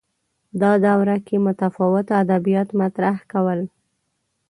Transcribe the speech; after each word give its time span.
دا 0.61 0.71
دوره 0.85 1.15
کې 1.25 1.35
متفاوت 1.47 2.07
ادبیات 2.21 2.69
مطرح 2.81 3.15
کول 3.31 3.59